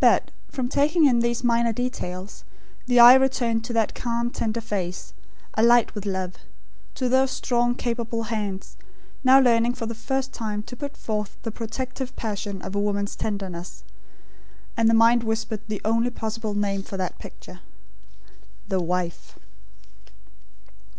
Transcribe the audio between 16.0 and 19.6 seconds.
possible name for that picture: The Wife.